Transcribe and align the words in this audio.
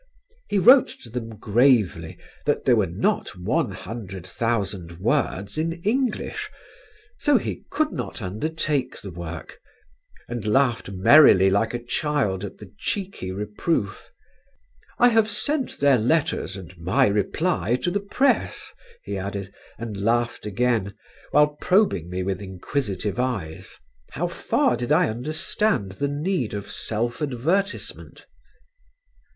He 0.49 0.57
wrote 0.57 0.87
to 1.03 1.11
them 1.11 1.37
gravely 1.37 2.17
that 2.47 2.65
there 2.65 2.75
were 2.75 2.87
not 2.87 3.37
one 3.39 3.69
hundred 3.69 4.25
thousand 4.25 4.93
words 4.97 5.59
in 5.59 5.73
English, 5.83 6.49
so 7.19 7.37
he 7.37 7.65
could 7.69 7.91
not 7.91 8.19
undertake 8.19 8.99
the 8.99 9.11
work, 9.11 9.59
and 10.27 10.43
laughed 10.43 10.89
merrily 10.89 11.51
like 11.51 11.75
a 11.75 11.83
child 11.85 12.43
at 12.43 12.57
the 12.57 12.73
cheeky 12.79 13.31
reproof. 13.31 14.09
"I 14.97 15.09
have 15.09 15.29
sent 15.29 15.77
their 15.77 15.99
letters 15.99 16.57
and 16.57 16.75
my 16.79 17.05
reply 17.05 17.75
to 17.83 17.91
the 17.91 17.99
press," 17.99 18.71
he 19.03 19.19
added, 19.19 19.53
and 19.77 20.01
laughed 20.03 20.47
again, 20.47 20.95
while 21.29 21.57
probing 21.61 22.09
me 22.09 22.23
with 22.23 22.41
inquisitive 22.41 23.19
eyes: 23.19 23.77
how 24.13 24.25
far 24.27 24.77
did 24.77 24.91
I 24.91 25.09
understand 25.09 25.91
the 25.91 26.07
need 26.07 26.55
of 26.55 26.71
self 26.71 27.21
advertisement? 27.21 28.25